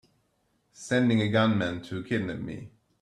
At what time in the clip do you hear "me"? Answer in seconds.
2.39-2.71